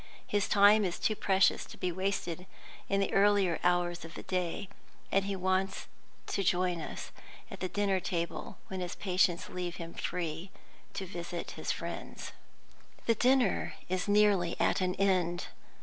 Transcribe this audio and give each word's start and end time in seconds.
His 0.25 0.47
time 0.47 0.83
is 0.83 0.97
too 0.97 1.15
precious 1.15 1.63
to 1.65 1.77
be 1.77 1.91
wasted 1.91 2.47
in 2.89 2.99
the 3.01 3.13
earlier 3.13 3.59
hours 3.63 4.03
of 4.03 4.15
the 4.15 4.23
day, 4.23 4.67
and 5.11 5.25
he 5.25 5.35
joins 5.35 6.81
us 6.81 7.11
at 7.51 7.59
the 7.59 7.69
dinner 7.69 7.99
table 7.99 8.57
when 8.67 8.79
his 8.79 8.95
patients 8.95 9.47
leave 9.47 9.75
him 9.75 9.93
free 9.93 10.49
to 10.95 11.05
visit 11.05 11.51
his 11.51 11.71
friends. 11.71 12.31
The 13.05 13.13
dinner 13.13 13.75
is 13.89 14.07
nearly 14.07 14.55
at 14.59 14.81
an 14.81 14.95
end. 14.95 15.49